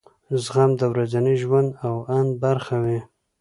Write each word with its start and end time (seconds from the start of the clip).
زغم 0.43 0.71
د 0.79 0.81
ورځني 0.93 1.33
ژوند 1.43 1.69
او 1.87 1.95
اند 2.17 2.31
برخه 2.43 2.75
وي. 2.83 2.99